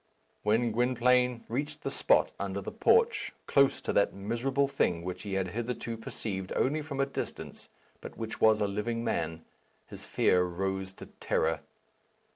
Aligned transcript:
When 0.41 0.71
Gwynplaine 0.71 1.43
reached 1.47 1.83
the 1.83 1.91
spot 1.91 2.33
under 2.39 2.59
the 2.59 2.71
porch, 2.71 3.33
close 3.45 3.81
to 3.81 3.93
that 3.93 4.15
miserable 4.15 4.67
thing 4.67 5.03
which 5.03 5.21
he 5.21 5.35
had 5.35 5.49
hitherto 5.49 5.95
perceived 5.95 6.51
only 6.55 6.81
from 6.81 6.99
a 6.99 7.05
distance, 7.05 7.69
but 8.01 8.17
which 8.17 8.41
was 8.41 8.61
a 8.61 8.67
living 8.67 9.03
man, 9.03 9.45
his 9.85 10.03
fear 10.03 10.41
rose 10.41 10.91
to 10.93 11.05
terror. 11.05 11.59